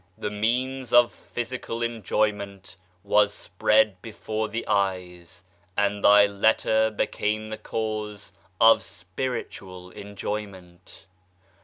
The 0.17 0.31
means 0.31 0.91
of 0.91 1.13
physical 1.13 1.83
enjoyment 1.83 2.75
was 3.03 3.31
spread 3.31 4.01
before 4.01 4.49
the 4.49 4.65
eyes 4.67 5.43
and 5.77 6.03
thy 6.03 6.25
letter 6.25 6.89
became 6.89 7.49
the 7.51 7.57
cause 7.59 8.33
of 8.59 8.81
spiritual 8.81 9.91
enjoyment. 9.91 11.05